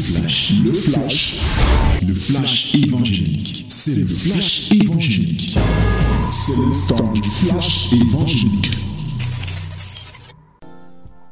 [0.00, 1.42] flash, le flash,
[2.06, 3.66] le flash évangélique.
[3.68, 5.58] C'est le flash évangélique.
[6.30, 8.76] C'est le temps du flash évangélique.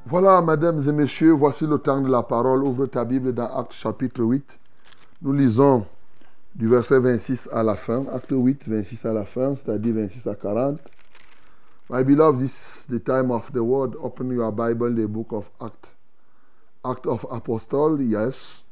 [0.07, 2.65] Voilà, mesdames et messieurs, voici le temps de la parole.
[2.65, 4.45] Ouvre ta Bible dans Acte chapitre 8.
[5.23, 5.87] Nous lisons
[6.55, 8.05] du verset 26 à la fin.
[8.15, 10.79] Acte 8, 26 à la fin, c'est-à-dire 26 à 40.
[11.91, 13.97] My beloved, this is the time of the word.
[14.03, 15.98] Open your Bible, the book of Acts.
[16.85, 18.63] Act of Apostle, yes.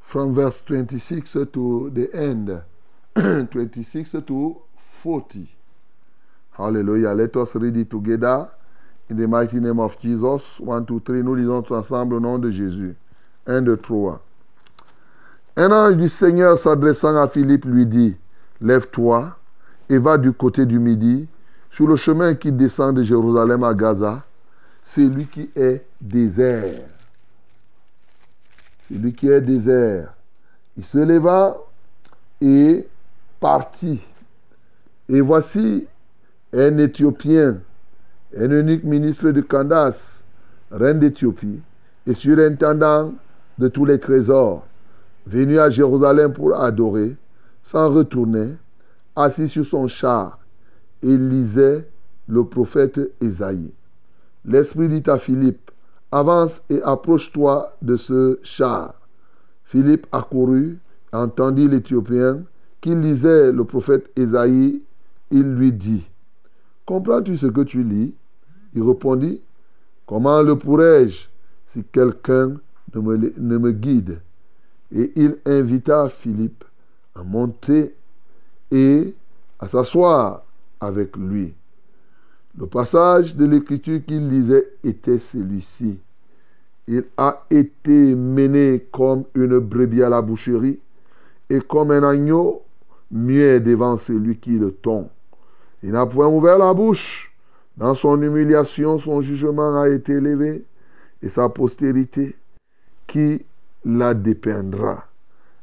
[0.00, 2.62] From verse 26 to the end.
[3.50, 5.46] 26 to 40.
[6.52, 7.10] Hallelujah.
[7.10, 8.48] Let us read it together.
[9.08, 10.58] In the mighty name of Jesus.
[10.60, 11.22] 1, 2, 3.
[11.22, 12.96] Nous lisons tous ensemble au nom de Jésus.
[13.46, 14.20] 1, 2, 3.
[15.56, 18.16] Un ange du Seigneur s'adressant à Philippe lui dit,
[18.60, 19.36] Lève-toi
[19.88, 21.28] et va du côté du midi
[21.70, 24.24] sur le chemin qui descend de Jérusalem à Gaza,
[24.82, 26.86] c'est lui qui est désert.
[28.88, 30.14] C'est lui qui est désert.
[30.76, 31.56] Il se leva
[32.40, 32.86] et
[33.38, 34.04] partit.
[35.08, 35.88] Et voici
[36.52, 37.58] un Éthiopien,
[38.36, 40.22] un unique ministre de Candace,
[40.70, 41.60] reine d'Éthiopie,
[42.06, 43.12] et surintendant
[43.58, 44.66] de tous les trésors,
[45.26, 47.16] venu à Jérusalem pour adorer,
[47.62, 48.54] s'en retourner,
[49.14, 50.38] assis sur son char,
[51.02, 51.86] et lisait
[52.28, 53.72] le prophète Ésaïe.
[54.44, 55.70] L'Esprit dit à Philippe,
[56.12, 58.94] avance et approche-toi de ce char.
[59.64, 60.78] Philippe accourut,
[61.12, 62.42] entendit l'Éthiopien
[62.80, 64.82] qui lisait le prophète Ésaïe.
[65.30, 66.08] Il lui dit,
[66.86, 68.14] Comprends-tu ce que tu lis?
[68.74, 69.40] Il répondit,
[70.06, 71.28] Comment le pourrais-je
[71.66, 72.54] si quelqu'un
[72.94, 74.20] ne me, ne me guide?
[74.92, 76.64] Et il invita Philippe
[77.14, 77.94] à monter
[78.72, 79.14] et
[79.60, 80.42] à s'asseoir
[80.80, 81.54] avec lui.
[82.58, 86.00] Le passage de l'écriture qu'il lisait était celui-ci.
[86.88, 90.80] Il a été mené comme une brebis à la boucherie
[91.48, 92.62] et comme un agneau
[93.10, 95.08] muet devant celui qui le tombe.
[95.82, 97.32] Il n'a point ouvert la bouche.
[97.76, 100.64] Dans son humiliation, son jugement a été élevé
[101.22, 102.36] et sa postérité
[103.06, 103.44] qui
[103.84, 105.06] la dépeindra.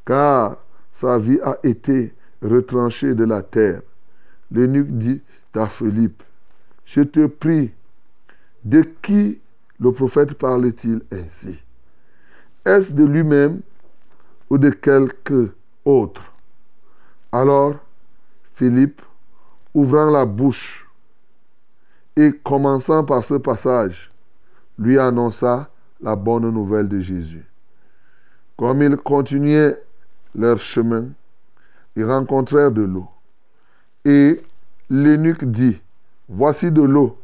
[0.05, 0.57] Car
[0.93, 3.81] sa vie a été retranchée de la terre.
[4.51, 5.21] L'eunuque dit
[5.53, 6.23] à Philippe,
[6.87, 7.73] je te prie,
[8.63, 9.41] de qui
[9.79, 11.61] le prophète parle-t-il ainsi?
[12.65, 13.61] Est-ce de lui-même
[14.49, 15.53] ou de quelque
[15.83, 16.33] autre?
[17.31, 17.75] Alors,
[18.55, 19.01] Philippe,
[19.73, 20.87] ouvrant la bouche
[22.15, 24.11] et commençant par ce passage,
[24.79, 25.69] lui annonça
[26.01, 27.45] la bonne nouvelle de Jésus.
[28.55, 29.77] Comme ils continuaient
[30.33, 31.09] leur chemin,
[31.95, 33.07] ils rencontrèrent de l'eau.
[34.05, 34.41] Et
[34.89, 35.79] l'eunuque dit,
[36.29, 37.17] voici de l'eau.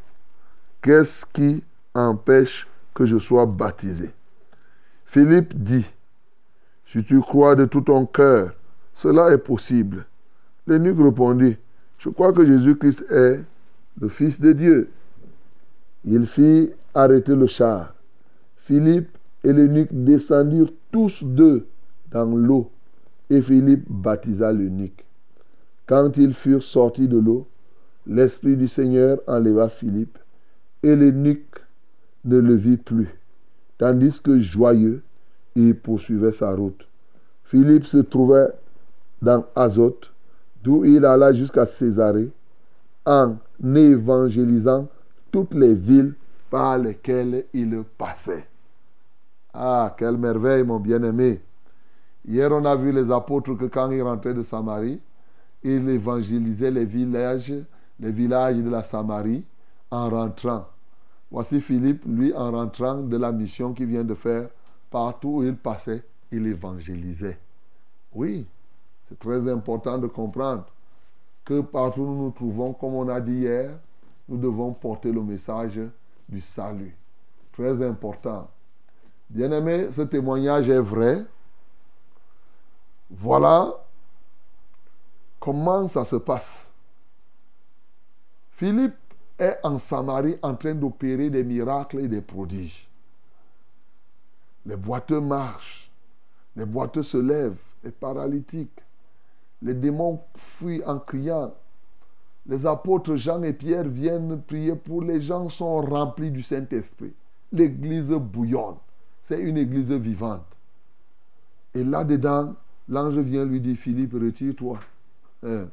[0.82, 4.10] Qu'est-ce qui empêche que je sois baptisé?
[5.06, 5.86] Philippe dit,
[6.86, 8.54] si tu crois de tout ton cœur,
[8.94, 10.06] cela est possible.
[10.66, 11.56] L'eunuque répondit,
[11.98, 13.44] je crois que Jésus-Christ est
[14.00, 14.90] le Fils de Dieu.
[16.04, 17.94] Il fit arrêter le char.
[18.56, 21.66] Philippe et l'eunuque descendirent tous deux
[22.10, 22.70] dans l'eau
[23.30, 25.04] et Philippe baptisa l'eunuque.
[25.86, 27.46] Quand ils furent sortis de l'eau,
[28.06, 30.18] l'Esprit du Seigneur enleva Philippe,
[30.82, 31.60] et l'eunuque
[32.24, 33.08] ne le vit plus,
[33.78, 35.02] tandis que joyeux,
[35.54, 36.86] il poursuivait sa route.
[37.44, 38.48] Philippe se trouvait
[39.22, 40.12] dans Azote,
[40.62, 42.30] d'où il alla jusqu'à Césarée,
[43.06, 43.36] en
[43.74, 44.88] évangélisant
[45.30, 46.14] toutes les villes
[46.50, 48.46] par lesquelles il passait.
[49.52, 51.40] Ah, quelle merveille, mon bien-aimé.
[52.26, 55.00] Hier, on a vu les apôtres que quand ils rentraient de Samarie,
[55.62, 57.52] il évangélisait les villages,
[58.00, 59.44] les villages de la Samarie
[59.90, 60.66] en rentrant.
[61.30, 64.48] Voici Philippe, lui, en rentrant de la mission qu'il vient de faire,
[64.90, 67.38] partout où il passait, il évangélisait.
[68.14, 68.46] Oui,
[69.08, 70.66] c'est très important de comprendre
[71.44, 73.78] que partout où nous nous trouvons, comme on a dit hier,
[74.28, 75.80] nous devons porter le message
[76.28, 76.96] du salut.
[77.52, 78.48] Très important.
[79.28, 81.24] Bien-aimé, ce témoignage est vrai.
[83.10, 83.72] Voilà
[85.44, 86.63] Comment ça se passe
[88.56, 88.94] Philippe
[89.38, 92.88] est en Samarie en train d'opérer des miracles et des prodiges.
[94.64, 95.90] Les boiteux marchent,
[96.54, 98.80] les boiteux se lèvent, les paralytiques.
[99.60, 101.52] Les démons fuient en criant.
[102.46, 107.12] Les apôtres Jean et Pierre viennent prier pour les gens sont remplis du Saint-Esprit.
[107.50, 108.76] L'église bouillonne.
[109.22, 110.44] C'est une église vivante.
[111.74, 112.54] Et là-dedans,
[112.88, 114.78] l'ange vient lui dire, Philippe, retire-toi.
[115.44, 115.66] Hein,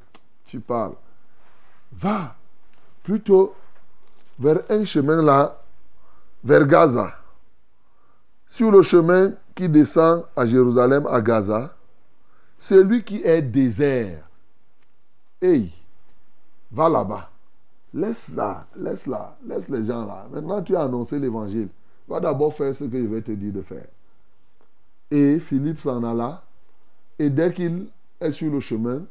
[0.45, 0.95] tu parles.
[1.91, 2.35] Va
[3.03, 3.53] plutôt
[4.39, 5.61] vers un chemin là,
[6.43, 7.13] vers Gaza.
[8.47, 11.75] Sur le chemin, qui descend à Jérusalem, à Gaza,
[12.57, 14.27] celui qui est désert.
[15.41, 15.71] Hey,
[16.71, 17.29] va là-bas.
[17.93, 20.25] Laisse-la, laisse-la, laisse les gens là.
[20.31, 21.67] Maintenant, tu as annoncé l'évangile.
[22.07, 23.87] Va d'abord faire ce que je vais te dire de faire.
[25.09, 26.43] Et Philippe s'en alla.
[27.19, 27.87] Et dès qu'il
[28.19, 29.01] est sur le chemin,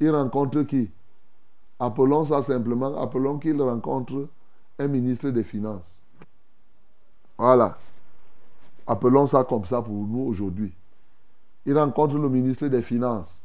[0.00, 0.90] il rencontre qui?
[1.80, 4.28] Appelons ça simplement, appelons qu'il rencontre
[4.78, 6.02] un ministre des Finances.
[7.36, 7.78] Voilà.
[8.86, 10.72] Appelons ça comme ça pour nous aujourd'hui.
[11.66, 13.44] Il rencontre le ministre des Finances.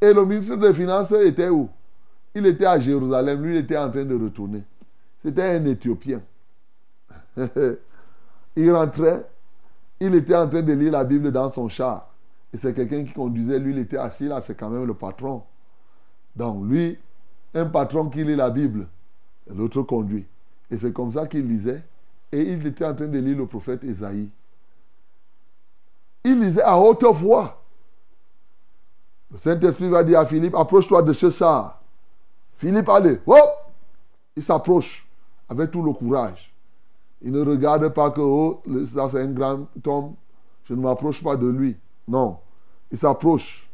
[0.00, 1.68] Et le ministre des Finances était où?
[2.34, 4.62] Il était à Jérusalem, lui il était en train de retourner.
[5.22, 6.22] C'était un Éthiopien.
[8.56, 9.26] il rentrait,
[9.98, 12.08] il était en train de lire la Bible dans son char.
[12.52, 15.42] Et c'est quelqu'un qui conduisait, lui il était assis là, c'est quand même le patron.
[16.36, 16.98] Donc lui,
[17.54, 18.86] un patron qui lit la Bible,
[19.48, 20.26] l'autre conduit.
[20.70, 21.82] Et c'est comme ça qu'il lisait.
[22.32, 24.30] Et il était en train de lire le prophète Esaïe.
[26.24, 27.62] Il lisait à haute voix.
[29.32, 31.80] Le Saint-Esprit va dire à Philippe, approche-toi de ce char.
[32.56, 33.38] Philippe, allez, hop
[34.36, 35.06] Il s'approche
[35.48, 36.52] avec tout le courage.
[37.22, 40.14] Il ne regarde pas que, oh, ça c'est un grand homme,
[40.64, 41.76] je ne m'approche pas de lui.
[42.08, 42.38] Non,
[42.90, 43.68] il s'approche.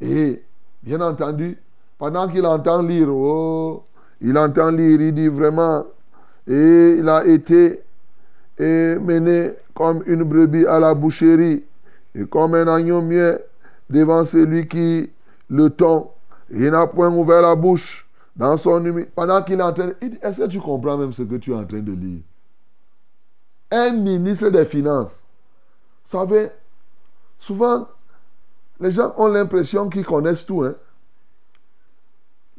[0.00, 0.42] Et,
[0.82, 1.58] bien entendu,
[2.00, 3.84] pendant qu'il entend lire, oh,
[4.22, 5.84] il entend lire, il dit vraiment,
[6.48, 7.82] et il a été
[8.58, 11.62] mené comme une brebis à la boucherie,
[12.14, 13.44] et comme un agneau muet
[13.90, 15.10] devant celui qui
[15.50, 16.10] le tond.
[16.50, 19.08] Il n'a point ouvert la bouche dans son humide.
[19.14, 21.54] Pendant qu'il est en train dit, est-ce que tu comprends même ce que tu es
[21.54, 22.22] en train de lire?
[23.70, 25.22] Un ministre des Finances.
[26.06, 26.48] Vous savez,
[27.38, 27.86] souvent,
[28.80, 30.62] les gens ont l'impression qu'ils connaissent tout.
[30.62, 30.74] Hein?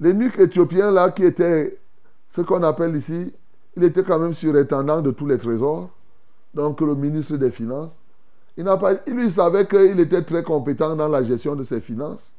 [0.01, 1.79] L'énuque éthiopien là, qui était
[2.27, 3.31] ce qu'on appelle ici,
[3.77, 5.89] il était quand même surintendant de tous les trésors,
[6.53, 7.99] donc le ministre des Finances.
[8.57, 8.65] Il
[9.13, 12.35] lui savait qu'il était très compétent dans la gestion de ses finances.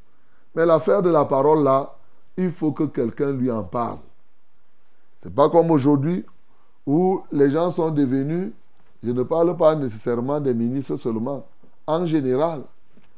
[0.54, 1.96] Mais l'affaire de la parole là,
[2.36, 3.98] il faut que quelqu'un lui en parle.
[5.22, 6.24] C'est pas comme aujourd'hui
[6.86, 8.52] où les gens sont devenus,
[9.02, 11.46] je ne parle pas nécessairement des ministres seulement,
[11.86, 12.62] en général,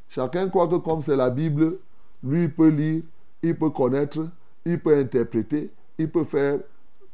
[0.09, 1.79] chacun croit que comme c'est la Bible,
[2.23, 3.03] lui peut lire,
[3.45, 4.27] il peut connaître,
[4.65, 6.61] il peut interpréter, il peut faire.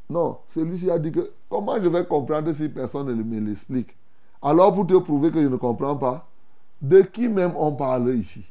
[0.09, 3.95] Non, celui-ci a dit que comment je vais comprendre si personne ne me l'explique?
[4.41, 6.27] Alors pour te prouver que je ne comprends pas,
[6.81, 8.45] de qui même on parle ici?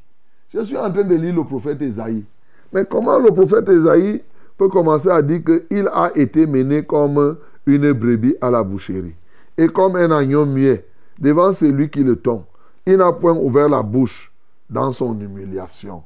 [0.53, 2.25] Je suis en train de lire le prophète Esaïe.
[2.73, 4.23] Mais comment le prophète Esaïe
[4.59, 9.15] peut commencer à dire qu'il a été mené comme une brebis à la boucherie
[9.56, 10.87] et comme un agneau muet
[11.19, 12.44] devant celui qui le tombe?
[12.85, 14.32] Il n'a point ouvert la bouche
[14.69, 16.03] dans son humiliation.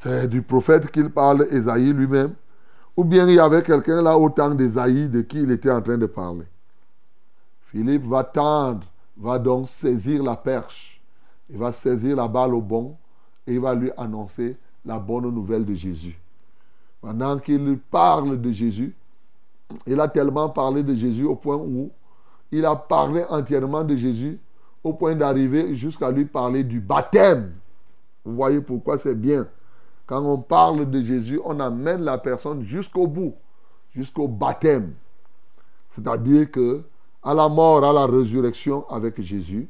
[0.00, 2.32] C'est du prophète qu'il parle, Esaïe lui-même.
[2.96, 5.82] Ou bien il y avait quelqu'un là au temps d'Esaïe de qui il était en
[5.82, 6.44] train de parler.
[7.72, 8.86] Philippe va tendre,
[9.16, 11.02] va donc saisir la perche.
[11.50, 12.96] Il va saisir la balle au bon
[13.44, 16.16] et il va lui annoncer la bonne nouvelle de Jésus.
[17.00, 18.94] Pendant qu'il parle de Jésus,
[19.84, 21.90] il a tellement parlé de Jésus au point où
[22.52, 24.38] il a parlé entièrement de Jésus
[24.84, 27.50] au point d'arriver jusqu'à lui parler du baptême.
[28.24, 29.44] Vous voyez pourquoi c'est bien
[30.08, 33.34] quand on parle de Jésus, on amène la personne jusqu'au bout,
[33.94, 34.94] jusqu'au baptême.
[35.90, 36.82] C'est-à-dire que
[37.22, 39.68] à la mort, à la résurrection avec Jésus,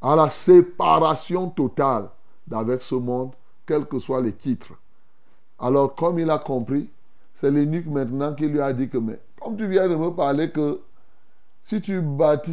[0.00, 2.08] à la séparation totale
[2.46, 3.32] d'avec ce monde,
[3.66, 4.72] quels que soient les titres.
[5.58, 6.88] Alors, comme il a compris,
[7.34, 10.50] c'est l'eunuque maintenant qui lui a dit que, mais comme tu viens de me parler
[10.50, 10.80] que
[11.62, 12.02] si tu,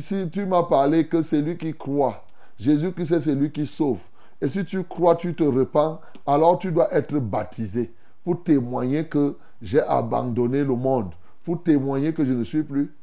[0.02, 2.26] si tu m'as parlé que c'est lui qui croit,
[2.60, 4.02] Jésus-Christ c'est celui qui sauve,
[4.42, 9.36] et si tu crois, tu te repens, alors tu dois être baptisé pour témoigner que
[9.62, 11.14] j'ai abandonné le monde,
[11.44, 12.94] pour témoigner que je ne suis plus.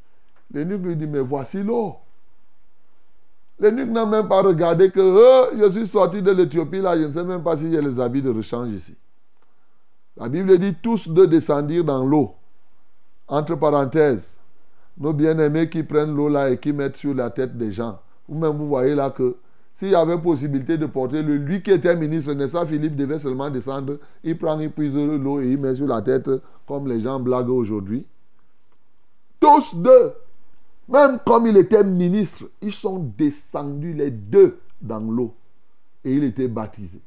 [0.53, 1.97] L'énuque lui dit, mais voici l'eau.
[3.59, 7.11] L'énuque n'a même pas regardé que oh, je suis sorti de l'Éthiopie, là, je ne
[7.11, 8.95] sais même pas si j'ai les habits de rechange ici.
[10.17, 12.35] La Bible dit tous deux descendirent dans l'eau.
[13.27, 14.37] Entre parenthèses,
[14.99, 17.99] nos bien-aimés qui prennent l'eau là et qui mettent sur la tête des gens.
[18.29, 19.37] Ou même vous voyez là que
[19.75, 23.51] s'il y avait possibilité de porter le, lui qui était ministre, pas, Philippe devait seulement
[23.51, 26.31] descendre, il prend, il puise l'eau et il met sur la tête
[26.67, 28.07] comme les gens blaguent aujourd'hui.
[29.41, 30.13] Tous deux,
[30.89, 35.35] même comme il était ministre, ils sont descendus les deux dans l'eau
[36.05, 37.01] et il était baptisé.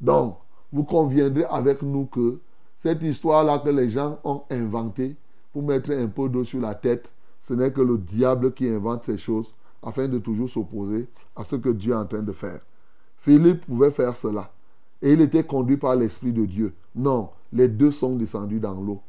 [0.00, 0.36] Donc,
[0.72, 2.38] vous conviendrez avec nous que
[2.78, 5.16] cette histoire-là que les gens ont inventée
[5.52, 7.10] pour mettre un peu d'eau sur la tête,
[7.42, 9.52] ce n'est que le diable qui invente ces choses
[9.82, 12.60] afin de toujours s'opposer à ce que Dieu est en train de faire.
[13.18, 14.50] Philippe pouvait faire cela.
[15.00, 16.74] Et il était conduit par l'Esprit de Dieu.
[16.94, 19.00] Non, les deux sont descendus dans l'eau.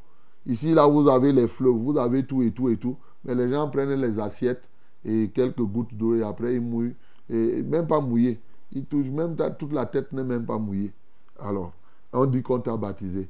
[0.45, 2.95] Ici, là, vous avez les fleuves, vous avez tout et tout et tout.
[3.25, 4.69] Mais les gens prennent les assiettes
[5.03, 6.93] et quelques gouttes d'eau et après il mouille.
[7.29, 8.39] Et même pas mouillé.
[8.71, 10.93] Il touche, même toute la tête n'est même pas mouillée.
[11.39, 11.73] Alors,
[12.13, 13.27] on dit qu'on t'a baptisé.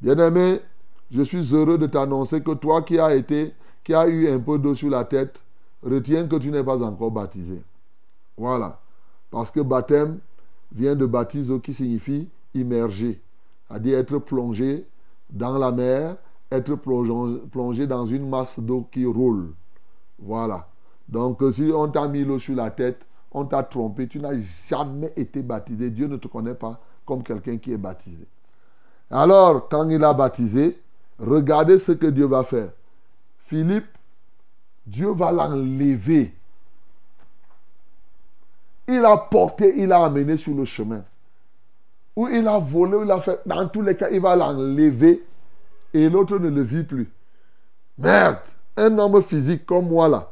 [0.00, 0.60] Bien-aimé,
[1.10, 4.58] je suis heureux de t'annoncer que toi qui as été, qui as eu un peu
[4.58, 5.42] d'eau sur la tête,
[5.82, 7.62] retiens que tu n'es pas encore baptisé.
[8.36, 8.80] Voilà.
[9.30, 10.18] Parce que baptême
[10.72, 13.20] vient de baptiser qui signifie immerger,
[13.68, 14.86] c'est-à-dire être plongé
[15.30, 16.16] dans la mer,
[16.50, 19.54] être plongé dans une masse d'eau qui roule.
[20.18, 20.68] Voilà.
[21.08, 24.38] Donc si on t'a mis l'eau sur la tête, on t'a trompé, tu n'as
[24.68, 25.90] jamais été baptisé.
[25.90, 28.26] Dieu ne te connaît pas comme quelqu'un qui est baptisé.
[29.10, 30.80] Alors, quand il a baptisé,
[31.18, 32.70] regardez ce que Dieu va faire.
[33.38, 33.86] Philippe,
[34.86, 36.34] Dieu va l'enlever.
[38.86, 41.02] Il a porté, il a amené sur le chemin.
[42.16, 43.40] Ou il a volé, il a fait.
[43.46, 45.24] Dans tous les cas, il va l'enlever
[45.92, 47.10] et l'autre ne le vit plus.
[47.98, 48.38] Merde,
[48.76, 50.28] un homme physique comme moi là.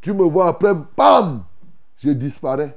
[0.00, 1.44] Tu me vois après, bam,
[1.98, 2.76] je disparais.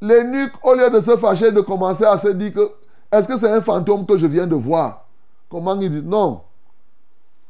[0.00, 2.70] L'énuque, au lieu de se fâcher, de commencer à se dire que
[3.10, 5.06] est-ce que c'est un fantôme que je viens de voir?
[5.48, 6.02] Comment il dit?
[6.02, 6.42] Non.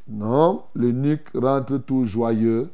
[0.06, 2.70] Non, l'énuque rentre tout joyeux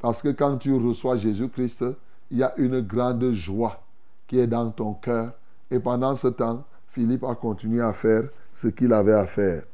[0.00, 1.84] parce que quand tu reçois Jésus-Christ,
[2.32, 3.78] il y a une grande joie
[4.26, 5.32] qui est dans ton cœur.
[5.70, 8.24] Et pendant ce temps, Philippe a continué à faire
[8.54, 9.64] ce qu'il avait à faire.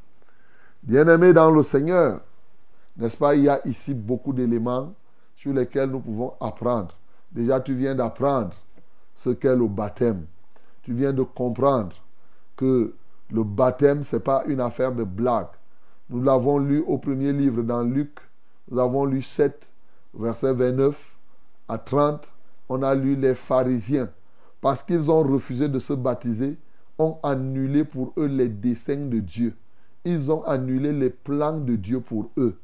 [0.83, 2.21] Bien-aimé dans le Seigneur,
[2.97, 4.93] n'est-ce pas, il y a ici beaucoup d'éléments
[5.37, 6.97] sur lesquels nous pouvons apprendre.
[7.31, 8.55] Déjà, tu viens d'apprendre
[9.15, 10.27] ce qu'est le baptême.
[10.83, 11.95] Tu viens de comprendre
[12.57, 12.93] que
[13.31, 15.47] le baptême, ce n'est pas une affaire de blague.
[16.11, 18.19] Nous l'avons lu au premier livre dans Luc.
[18.69, 19.71] Nous avons lu 7,
[20.15, 21.17] verset 29
[21.69, 22.35] à 30.
[22.69, 24.09] On a lu les pharisiens.
[24.61, 26.59] Parce qu'ils ont refusé de se baptiser,
[26.99, 29.55] ont annulé pour eux les desseins de Dieu.
[30.05, 32.59] Ils ont annulé les plans de Dieu pour eux.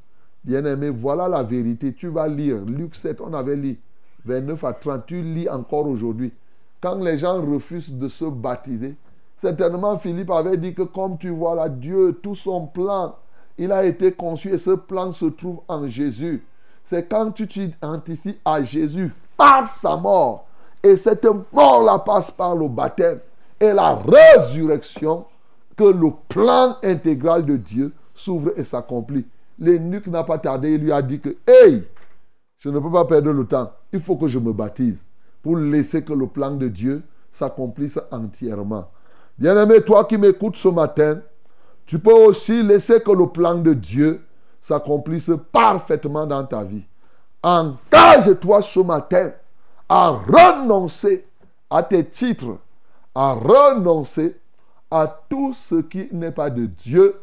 [0.45, 1.95] Bien-aimé, voilà la vérité.
[1.95, 2.65] Tu vas lire.
[2.67, 3.79] Luc 7, on avait lu
[4.25, 5.07] 29 à 30.
[5.07, 6.33] Tu lis encore aujourd'hui.
[6.81, 8.97] Quand les gens refusent de se baptiser,
[9.39, 13.17] certainement Philippe avait dit que comme tu vois là, Dieu, tout son plan,
[13.57, 16.45] il a été conçu et ce plan se trouve en Jésus.
[16.85, 20.47] C'est quand tu t'identifies à Jésus par sa mort.
[20.83, 23.21] Et cette mort-là passe par le baptême
[23.61, 25.25] et la résurrection
[25.77, 29.27] que le plan intégral de Dieu s'ouvre et s'accomplit.
[29.59, 31.85] L'énuque n'a pas tardé, il lui a dit que, hey,
[32.59, 35.05] je ne peux pas perdre le temps, il faut que je me baptise
[35.43, 38.89] pour laisser que le plan de Dieu s'accomplisse entièrement.
[39.39, 41.21] Bien-aimé, toi qui m'écoutes ce matin,
[41.87, 44.25] tu peux aussi laisser que le plan de Dieu
[44.61, 46.85] s'accomplisse parfaitement dans ta vie.
[47.45, 49.31] Engage-toi ce matin
[49.87, 51.27] à renoncer
[51.69, 52.57] à tes titres,
[53.15, 54.35] à renoncer
[54.91, 57.21] à tout ce qui n'est pas de Dieu,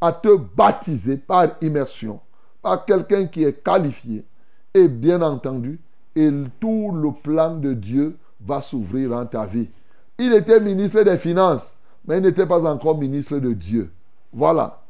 [0.00, 2.20] à te baptiser par immersion,
[2.62, 4.24] par quelqu'un qui est qualifié.
[4.72, 5.80] Et bien entendu,
[6.14, 8.16] et tout le plan de Dieu
[8.46, 9.68] va s'ouvrir dans ta vie.
[10.18, 11.74] Il était ministre des Finances,
[12.06, 13.90] mais il n'était pas encore ministre de Dieu.
[14.32, 14.82] Voilà.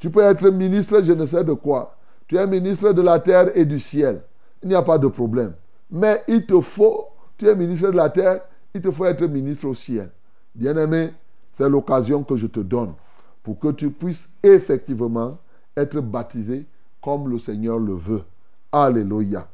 [0.00, 1.96] Tu peux être ministre, je ne sais de quoi.
[2.26, 4.22] Tu es ministre de la terre et du ciel.
[4.62, 5.54] Il n'y a pas de problème.
[5.90, 8.40] Mais il te faut, tu es ministre de la terre,
[8.74, 10.10] il te faut être ministre au ciel.
[10.54, 11.12] Bien-aimé,
[11.52, 12.94] c'est l'occasion que je te donne
[13.42, 15.38] pour que tu puisses effectivement
[15.76, 16.66] être baptisé
[17.02, 18.22] comme le Seigneur le veut.
[18.70, 19.48] Alléluia.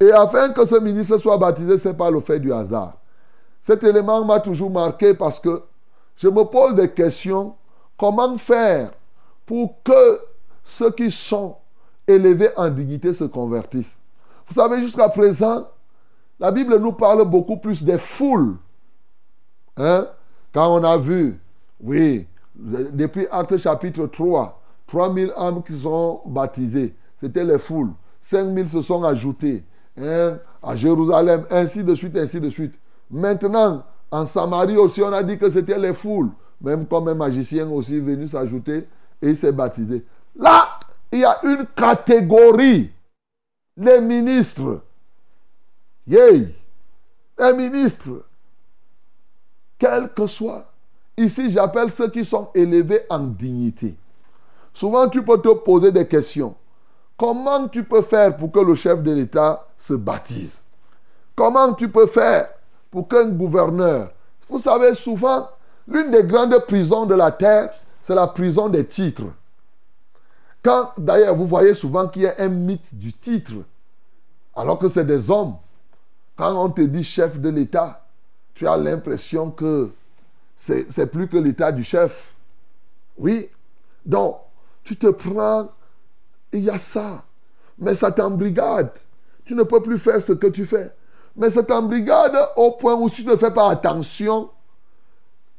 [0.00, 2.96] Et afin que ce ministre soit baptisé, ce n'est pas le fait du hasard.
[3.60, 5.62] Cet élément m'a toujours marqué parce que
[6.16, 7.54] je me pose des questions.
[7.96, 8.92] Comment faire
[9.44, 10.20] pour que
[10.62, 11.56] ceux qui sont
[12.06, 14.00] élevés en dignité se convertissent?
[14.48, 15.68] Vous savez, jusqu'à présent,
[16.40, 18.56] la Bible nous parle beaucoup plus des foules.
[19.76, 20.06] Hein?
[20.52, 21.38] Quand on a vu,
[21.80, 27.90] oui, depuis Acte chapitre 3, 3000 âmes qui sont baptisées, c'était les foules.
[28.22, 29.64] 5000 se sont ajoutés
[30.00, 32.74] hein, à Jérusalem, ainsi de suite, ainsi de suite.
[33.10, 36.30] Maintenant, en Samarie aussi, on a dit que c'était les foules.
[36.60, 38.88] Même comme un magicien aussi venu s'ajouter
[39.22, 40.04] et il s'est baptisé.
[40.36, 40.68] Là,
[41.12, 42.90] il y a une catégorie.
[43.78, 44.80] Les ministres.
[46.08, 46.52] Yay!
[47.38, 48.24] Les ministres.
[49.78, 50.66] Quel que soit.
[51.16, 53.94] Ici, j'appelle ceux qui sont élevés en dignité.
[54.74, 56.56] Souvent, tu peux te poser des questions.
[57.16, 60.64] Comment tu peux faire pour que le chef de l'État se baptise?
[61.36, 62.50] Comment tu peux faire
[62.90, 64.10] pour qu'un gouverneur...
[64.48, 65.48] Vous savez, souvent,
[65.86, 67.70] l'une des grandes prisons de la terre,
[68.00, 69.26] c'est la prison des titres.
[70.62, 73.52] Quand, d'ailleurs, vous voyez souvent qu'il y a un mythe du titre,
[74.54, 75.56] alors que c'est des hommes.
[76.36, 78.04] Quand on te dit chef de l'État,
[78.54, 79.90] tu as l'impression que
[80.56, 82.32] c'est plus que l'état du chef.
[83.16, 83.48] Oui.
[84.04, 84.38] Donc,
[84.82, 85.68] tu te prends,
[86.52, 87.24] il y a ça.
[87.78, 88.90] Mais ça t'embrigade.
[89.44, 90.92] Tu ne peux plus faire ce que tu fais.
[91.36, 94.50] Mais c'est en brigade au point où si tu ne fais pas attention,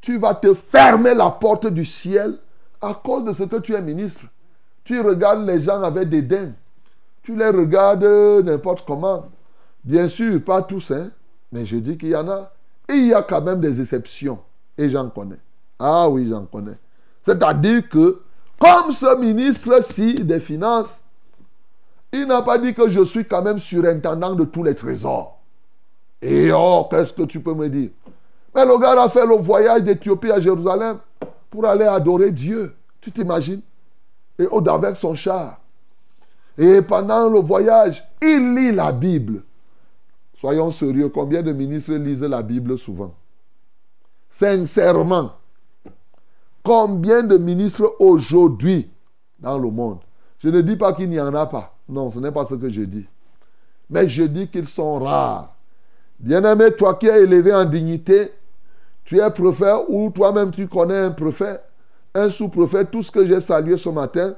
[0.01, 2.38] tu vas te fermer la porte du ciel
[2.82, 4.25] à cause de ce que tu es ministre.
[4.89, 6.51] Tu regardes les gens avec dédain.
[7.22, 8.03] Tu les regardes
[8.43, 9.27] n'importe comment.
[9.84, 11.12] Bien sûr, pas tous, hein,
[11.51, 12.51] mais je dis qu'il y en a.
[12.88, 14.39] Et il y a quand même des exceptions.
[14.75, 15.38] Et j'en connais.
[15.77, 16.79] Ah oui, j'en connais.
[17.24, 18.24] C'est-à-dire que,
[18.60, 21.03] comme ce ministre-ci des Finances,
[22.12, 25.38] il n'a pas dit que je suis quand même surintendant de tous les trésors.
[26.19, 27.91] Et oh, qu'est-ce que tu peux me dire?
[28.55, 30.98] Mais le gars a fait le voyage d'Éthiopie à Jérusalem
[31.51, 32.74] pour aller adorer Dieu.
[33.00, 33.62] Tu t'imagines?
[34.39, 35.60] Et avec son char.
[36.58, 39.43] Et pendant le voyage, il lit la Bible.
[40.34, 43.13] Soyons sérieux, combien de ministres lisent la Bible souvent?
[44.29, 45.34] Sincèrement,
[46.63, 48.89] combien de ministres aujourd'hui
[49.39, 50.00] dans le monde?
[50.39, 51.75] Je ne dis pas qu'il n'y en a pas.
[51.89, 53.05] Non, ce n'est pas ce que je dis.
[53.89, 55.55] Mais je dis qu'ils sont rares.
[56.19, 58.31] Bien-aimé, toi qui es élevé en dignité,
[59.03, 61.63] tu es prophète ou toi-même tu connais un prophète,
[62.13, 64.36] un sous-prophète, tout ce que j'ai salué ce matin,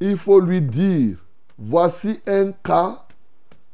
[0.00, 1.18] il faut lui dire,
[1.58, 3.04] voici un cas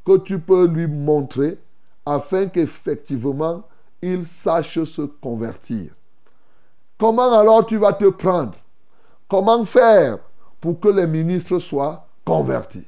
[0.04, 1.58] que tu peux lui montrer
[2.04, 3.62] afin qu'effectivement
[4.02, 5.92] il sache se convertir.
[6.98, 8.54] Comment alors tu vas te prendre?
[9.28, 10.18] Comment faire
[10.60, 12.86] pour que les ministres soient convertis?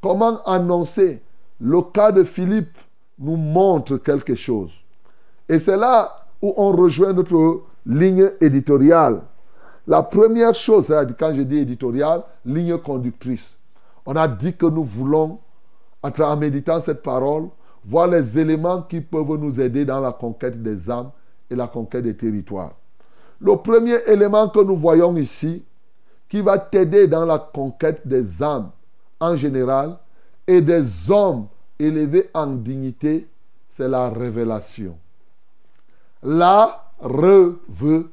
[0.00, 1.22] Comment annoncer?
[1.60, 2.76] Le cas de Philippe
[3.18, 4.72] nous montre quelque chose.
[5.48, 9.22] Et c'est là où on rejoint notre ligne éditoriale.
[9.86, 13.56] La première chose, quand je dis éditoriale, ligne conductrice.
[14.04, 15.38] On a dit que nous voulons,
[16.02, 17.48] en méditant cette parole,
[17.84, 21.10] voir les éléments qui peuvent nous aider dans la conquête des âmes
[21.48, 22.72] et la conquête des territoires.
[23.40, 25.64] Le premier élément que nous voyons ici,
[26.28, 28.70] qui va t'aider dans la conquête des âmes
[29.20, 29.96] en général
[30.46, 31.46] et des hommes
[31.78, 33.28] élevés en dignité,
[33.68, 34.98] c'est la révélation.
[36.22, 38.10] La révélation.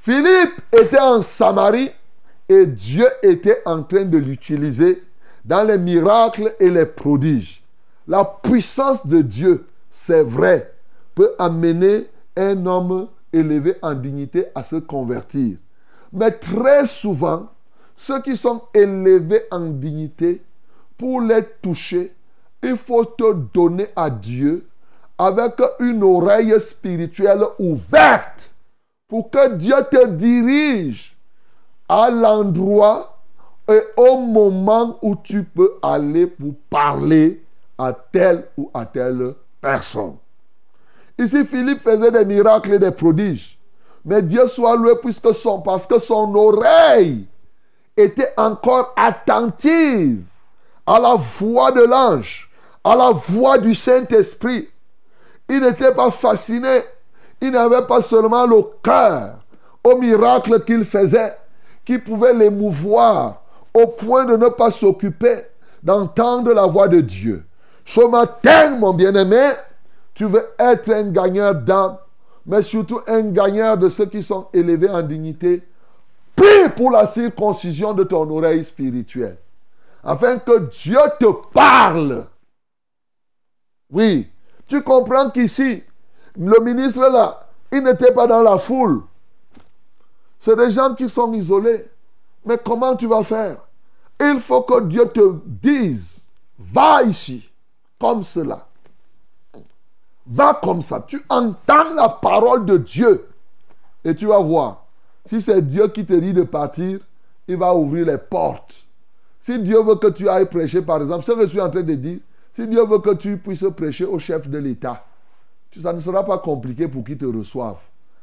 [0.00, 1.90] Philippe était en Samarie
[2.48, 5.02] et Dieu était en train de l'utiliser
[5.44, 7.62] dans les miracles et les prodiges.
[8.06, 10.74] La puissance de Dieu, c'est vrai,
[11.14, 15.56] peut amener un homme élevé en dignité à se convertir.
[16.12, 17.48] Mais très souvent,
[17.96, 20.42] ceux qui sont élevés en dignité,
[20.98, 22.12] pour les toucher,
[22.62, 24.66] il faut te donner à Dieu
[25.18, 28.52] avec une oreille spirituelle ouverte
[29.08, 31.16] pour que Dieu te dirige
[31.88, 33.18] à l'endroit
[33.68, 37.42] et au moment où tu peux aller pour parler
[37.78, 40.16] à telle ou à telle personne.
[41.18, 43.58] Ici, Philippe faisait des miracles et des prodiges.
[44.04, 47.26] Mais Dieu soit loué puisque son, parce que son oreille
[47.96, 50.22] était encore attentive
[50.86, 52.50] à la voix de l'ange,
[52.82, 54.68] à la voix du Saint-Esprit.
[55.48, 56.82] Il n'était pas fasciné.
[57.40, 59.38] Il n'avait pas seulement le cœur
[59.82, 61.36] au miracle qu'il faisait,
[61.84, 63.42] qui pouvait l'émouvoir
[63.74, 65.44] au point de ne pas s'occuper
[65.82, 67.44] d'entendre la voix de Dieu.
[67.84, 69.50] Ce matin, mon bien-aimé,
[70.14, 71.98] tu veux être un gagneur d'âme,
[72.46, 75.62] mais surtout un gagneur de ceux qui sont élevés en dignité.
[76.34, 79.36] Prie pour la circoncision de ton oreille spirituelle,
[80.02, 82.26] afin que Dieu te parle.
[83.90, 84.28] Oui,
[84.74, 85.84] tu comprends qu'ici,
[86.36, 89.02] le ministre là, il n'était pas dans la foule.
[90.40, 91.86] C'est des gens qui sont isolés.
[92.44, 93.58] Mais comment tu vas faire?
[94.20, 96.26] Il faut que Dieu te dise,
[96.58, 97.48] va ici,
[98.00, 98.66] comme cela.
[100.26, 101.04] Va comme ça.
[101.06, 103.28] Tu entends la parole de Dieu.
[104.02, 104.86] Et tu vas voir.
[105.24, 106.98] Si c'est Dieu qui te dit de partir,
[107.46, 108.74] il va ouvrir les portes.
[109.40, 111.82] Si Dieu veut que tu ailles prêcher, par exemple, ce que je suis en train
[111.82, 112.18] de dire,
[112.54, 115.04] si Dieu veut que tu puisses prêcher au chef de l'État,
[115.80, 117.78] ça ne sera pas compliqué pour qu'il te reçoive.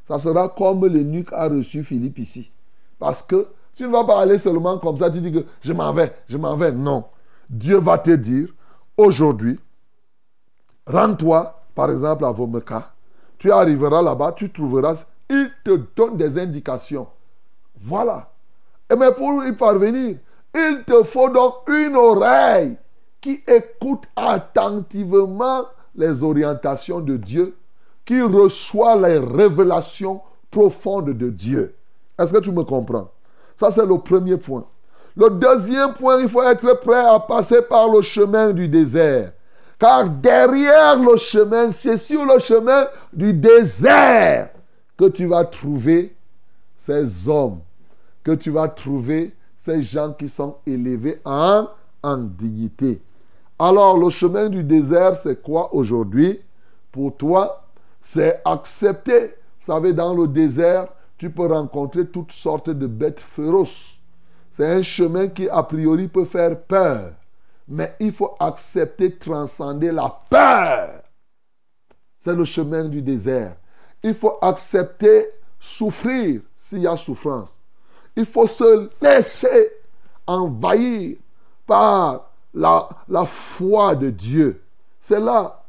[0.08, 2.50] Ça sera comme l'eunuque a reçu Philippe ici.
[2.98, 5.92] Parce que tu ne vas pas aller seulement comme ça, tu dis que je m'en
[5.94, 6.72] vais, je m'en vais.
[6.72, 7.06] Non.
[7.50, 8.48] Dieu va te dire,
[8.98, 9.60] aujourd'hui,
[10.88, 12.94] rends-toi par exemple à Vomeka,
[13.38, 17.08] tu arriveras là-bas, tu trouveras, il te donne des indications.
[17.76, 18.32] Voilà.
[18.90, 20.18] Et mais pour y parvenir,
[20.54, 22.78] il te faut donc une oreille
[23.22, 27.56] qui écoute attentivement les orientations de Dieu,
[28.04, 31.76] qui reçoit les révélations profondes de Dieu.
[32.18, 33.12] Est-ce que tu me comprends?
[33.58, 34.66] Ça, c'est le premier point.
[35.16, 39.34] Le deuxième point, il faut être prêt à passer par le chemin du désert.
[39.78, 44.50] Car derrière le chemin, c'est sur le chemin du désert
[44.98, 46.16] que tu vas trouver
[46.78, 47.60] ces hommes,
[48.24, 51.68] que tu vas trouver ces gens qui sont élevés en,
[52.04, 53.02] en dignité.
[53.64, 56.42] Alors, le chemin du désert, c'est quoi aujourd'hui?
[56.92, 57.68] Pour toi,
[58.02, 59.36] c'est accepter.
[59.60, 64.00] Vous savez, dans le désert, tu peux rencontrer toutes sortes de bêtes féroces.
[64.52, 67.12] C'est un chemin qui, a priori, peut faire peur.
[67.68, 71.04] Mais il faut accepter, transcender la peur.
[72.18, 73.58] C'est le chemin du désert.
[74.02, 75.28] Il faut accepter
[75.60, 77.60] souffrir s'il y a souffrance.
[78.16, 79.72] Il faut se laisser
[80.26, 81.18] envahir
[81.68, 84.62] par la, foi de Dieu.
[85.00, 85.64] C'est là,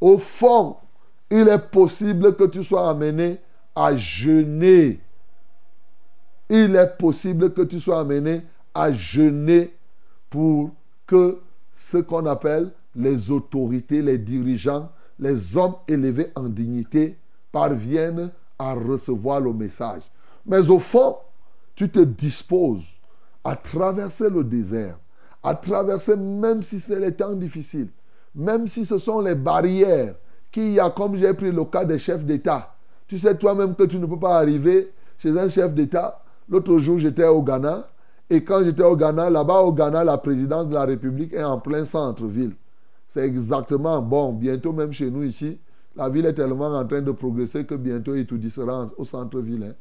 [0.00, 0.76] au fond,
[1.30, 3.40] il est possible que tu sois amené
[3.74, 5.00] à jeûner.
[6.48, 8.42] Il est possible que tu sois amené
[8.74, 9.74] à jeûner
[10.30, 10.70] pour
[11.06, 11.40] que
[11.74, 17.18] ce qu'on appelle les autorités, les dirigeants, les hommes élevés en dignité
[17.52, 20.02] parviennent à recevoir le message.
[20.46, 21.16] Mais au fond,
[21.74, 22.86] tu te disposes
[23.44, 24.98] à traverser le désert,
[25.42, 27.88] à traverser même si c'est les temps difficiles,
[28.34, 30.14] même si ce sont les barrières
[30.50, 32.74] qu'il y a, comme j'ai pris le cas des chefs d'État.
[33.06, 36.22] Tu sais toi-même que tu ne peux pas arriver chez un chef d'État.
[36.48, 37.88] L'autre jour, j'étais au Ghana.
[38.30, 41.58] Et quand j'étais au Ghana, là-bas au Ghana, la présidence de la République est en
[41.58, 42.52] plein centre-ville.
[43.06, 44.32] C'est exactement bon.
[44.32, 45.58] Bientôt, même chez nous ici,
[45.96, 49.74] la ville est tellement en train de progresser que bientôt il tout sera au centre-ville.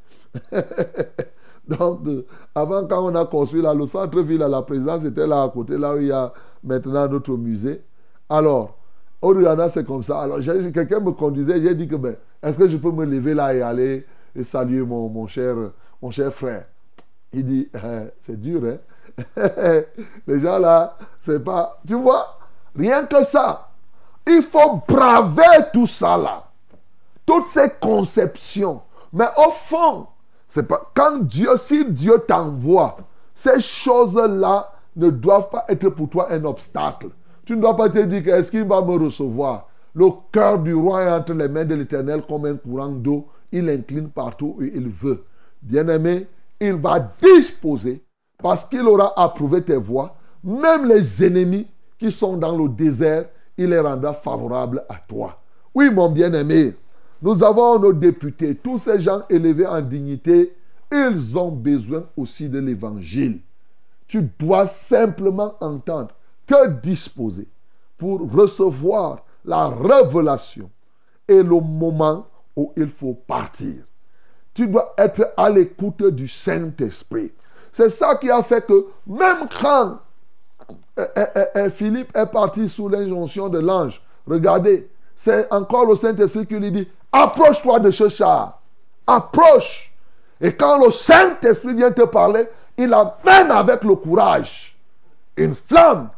[0.53, 0.61] Hein.
[1.67, 2.25] Donc, euh,
[2.56, 5.95] avant, quand on a construit là, le centre-ville la présidence était là à côté, là
[5.95, 6.32] où il y a
[6.63, 7.84] maintenant notre musée.
[8.30, 8.77] Alors,
[9.21, 10.21] au Ghana, c'est comme ça.
[10.21, 13.53] Alors, quelqu'un me conduisait, j'ai dit que, ben, est-ce que je peux me lever là
[13.53, 15.56] et aller et saluer mon, cher,
[16.01, 16.65] mon cher frère?
[17.34, 18.77] Il dit, eh, c'est dur, hein
[20.27, 21.80] Les gens là, c'est pas.
[21.88, 22.38] Tu vois,
[22.75, 23.69] rien que ça.
[24.27, 26.43] Il faut braver tout ça là.
[27.25, 28.82] Toutes ces conceptions.
[29.12, 30.08] Mais au fond,
[30.93, 32.97] Quand Dieu, si Dieu t'envoie,
[33.36, 37.10] ces choses-là ne doivent pas être pour toi un obstacle.
[37.45, 39.67] Tu ne dois pas te dire est-ce qu'il va me recevoir?
[39.93, 43.27] Le cœur du roi est entre les mains de l'Éternel comme un courant d'eau.
[43.51, 45.23] Il incline partout où il veut.
[45.62, 46.27] Bien-aimé,
[46.60, 48.03] il va disposer
[48.38, 50.15] parce qu'il aura approuvé tes voies.
[50.43, 53.25] Même les ennemis qui sont dans le désert,
[53.57, 55.39] il les rendra favorables à toi.
[55.73, 56.75] Oui, mon bien-aimé,
[57.21, 60.56] nous avons nos députés, tous ces gens élevés en dignité,
[60.91, 63.39] ils ont besoin aussi de l'évangile.
[64.08, 66.10] Tu dois simplement entendre,
[66.45, 67.47] te disposer
[67.97, 70.69] pour recevoir la révélation
[71.27, 73.75] et le moment où il faut partir.
[74.53, 77.32] Tu dois être à l'écoute du Saint-Esprit.
[77.71, 79.99] C'est ça qui a fait que même quand
[80.99, 86.47] euh, euh, euh, Philippe est parti sous l'injonction de l'ange, regardez, c'est encore le Saint-Esprit
[86.47, 86.88] qui lui dit,
[87.23, 88.62] approche-toi de ce char.
[89.06, 89.91] Approche.
[90.39, 94.77] Et quand le Saint-Esprit vient te parler, il amène avec le courage
[95.36, 96.10] une flamme.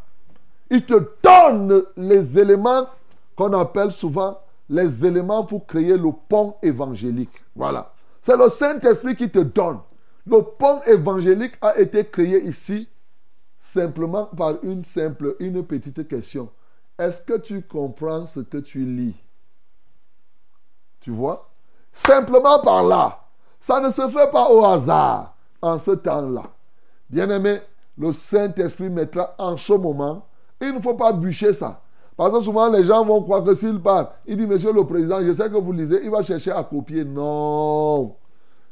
[0.70, 2.88] Il te donne les éléments
[3.36, 7.44] qu'on appelle souvent les éléments pour créer le pont évangélique.
[7.56, 7.92] Voilà.
[8.22, 9.80] C'est le Saint-Esprit qui te donne.
[10.26, 12.88] Le pont évangélique a été créé ici
[13.58, 16.50] simplement par une simple, une petite question.
[16.98, 19.16] Est-ce que tu comprends ce que tu lis?
[21.02, 21.50] Tu vois?
[21.94, 23.20] Simplement par là.
[23.60, 26.44] Ça ne se fait pas au hasard en ce temps-là.
[27.10, 27.62] Bien-aimé,
[27.98, 30.26] le Saint-Esprit mettra en ce moment.
[30.62, 31.82] Il ne faut pas bûcher ça.
[32.16, 35.22] Parce que souvent, les gens vont croire que s'il parle, il dit, Monsieur le Président,
[35.22, 37.06] je sais que vous lisez, il va chercher à copier.
[37.06, 38.16] Non.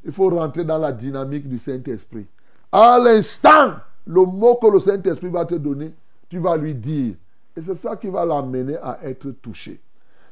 [0.03, 2.27] Il faut rentrer dans la dynamique du Saint-Esprit.
[2.71, 5.93] À l'instant, le mot que le Saint-Esprit va te donner,
[6.29, 7.15] tu vas lui dire.
[7.55, 9.79] Et c'est ça qui va l'amener à être touché.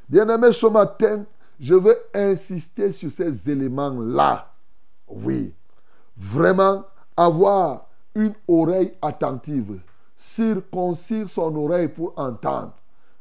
[0.10, 1.24] Bien-aimé, ce matin,
[1.60, 4.54] je veux insister sur ces éléments-là.
[5.08, 5.54] Oui.
[6.18, 9.80] Vraiment, avoir une oreille attentive,
[10.16, 12.74] circoncire son oreille pour entendre,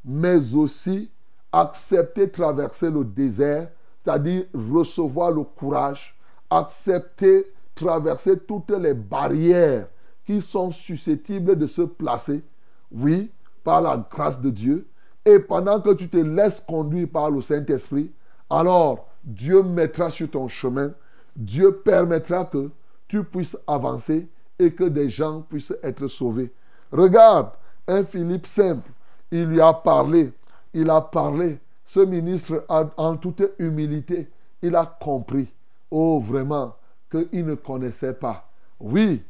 [0.04, 1.10] mais aussi
[1.52, 3.68] accepter traverser le désert,
[4.04, 6.16] c'est-à-dire recevoir le courage,
[6.50, 9.88] accepter traverser toutes les barrières
[10.24, 12.42] qui sont susceptibles de se placer,
[12.90, 13.30] oui,
[13.62, 14.86] par la grâce de Dieu.
[15.24, 18.12] Et pendant que tu te laisses conduire par le Saint-Esprit,
[18.54, 20.92] alors Dieu mettra sur ton chemin,
[21.34, 22.70] Dieu permettra que
[23.08, 26.52] tu puisses avancer et que des gens puissent être sauvés.
[26.92, 27.50] Regarde,
[27.88, 28.90] un Philippe simple,
[29.30, 30.32] il lui a parlé,
[30.72, 31.58] il a parlé.
[31.86, 34.30] Ce ministre, en toute humilité,
[34.62, 35.52] il a compris,
[35.90, 36.76] oh vraiment,
[37.10, 38.48] qu'il ne connaissait pas.
[38.80, 39.22] Oui,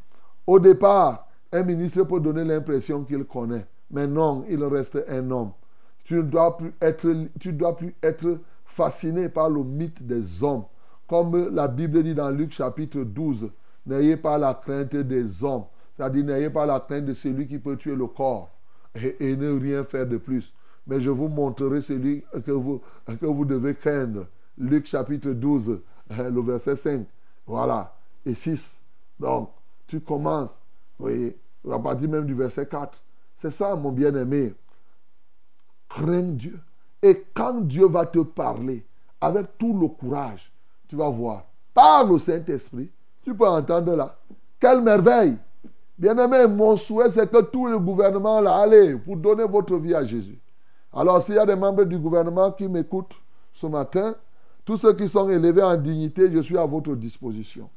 [0.46, 5.52] au départ, un ministre peut donner l'impression qu'il connaît, mais non, il reste un homme.
[6.04, 7.08] Tu ne dois plus être,
[7.40, 8.38] tu dois plus être
[8.74, 10.64] fasciné par le mythe des hommes.
[11.06, 13.50] Comme la Bible dit dans Luc chapitre 12,
[13.86, 15.64] n'ayez pas la crainte des hommes.
[15.96, 18.50] C'est-à-dire, n'ayez pas la crainte de celui qui peut tuer le corps
[18.96, 20.52] et, ne rien faire de plus.
[20.88, 24.26] Mais je vous montrerai celui que vous, que vous devez craindre.
[24.58, 27.06] Luc chapitre 12, le verset 5.
[27.46, 27.94] Voilà.
[28.26, 28.80] Et 6.
[29.20, 29.50] Donc,
[29.86, 30.60] tu commences,
[30.98, 31.36] vous voyez,
[31.70, 33.00] à partir même du verset 4.
[33.36, 34.52] C'est ça, mon bien-aimé.
[35.88, 36.58] Crains Dieu.
[37.04, 38.82] Et quand Dieu va te parler,
[39.20, 40.50] avec tout le courage,
[40.88, 41.44] tu vas voir.
[41.74, 42.88] Parle au Saint-Esprit.
[43.22, 44.16] Tu peux entendre là.
[44.58, 45.36] Quelle merveille.
[45.98, 50.02] Bien-aimé, mon souhait, c'est que tout le gouvernement, là, allez, vous donnez votre vie à
[50.02, 50.38] Jésus.
[50.94, 53.14] Alors, s'il y a des membres du gouvernement qui m'écoutent
[53.52, 54.14] ce matin,
[54.64, 57.68] tous ceux qui sont élevés en dignité, je suis à votre disposition.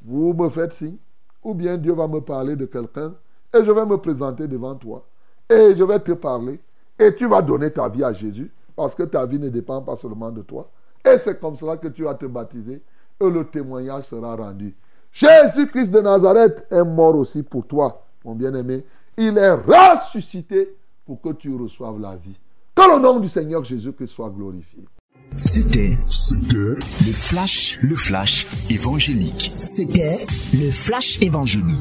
[0.00, 0.96] Vous me faites signe,
[1.42, 3.14] ou bien Dieu va me parler de quelqu'un,
[3.52, 5.04] et je vais me présenter devant toi,
[5.48, 6.60] et je vais te parler,
[6.96, 9.94] et tu vas donner ta vie à Jésus, parce que ta vie ne dépend pas
[9.94, 10.70] seulement de toi.
[11.04, 12.82] Et c'est comme cela que tu vas te baptiser,
[13.20, 14.74] et le témoignage sera rendu.
[15.12, 18.86] Jésus-Christ de Nazareth est mort aussi pour toi, mon bien-aimé.
[19.18, 22.40] Il est ressuscité pour que tu reçoives la vie.
[22.74, 24.82] Que le nom du Seigneur Jésus-Christ soit glorifié.
[25.44, 29.52] C'était C'était le flash, le flash évangélique.
[29.56, 31.76] C'était le flash évangélique.